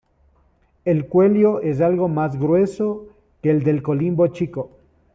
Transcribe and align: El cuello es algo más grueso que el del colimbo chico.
El 0.83 1.05
cuello 1.07 1.61
es 1.61 1.79
algo 1.79 2.07
más 2.07 2.39
grueso 2.39 3.05
que 3.43 3.51
el 3.51 3.61
del 3.63 3.83
colimbo 3.83 4.25
chico. 4.29 4.71